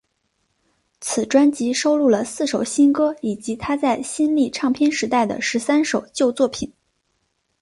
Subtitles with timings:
[0.99, 6.73] 此专辑收录了四首新歌以及她在新力唱片时期的十三首旧作品。